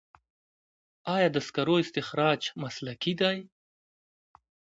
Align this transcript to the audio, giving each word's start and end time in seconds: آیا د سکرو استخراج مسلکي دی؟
آیا 1.15 1.29
د 1.35 1.37
سکرو 1.47 1.75
استخراج 1.83 2.41
مسلکي 2.61 3.13
دی؟ 3.21 3.37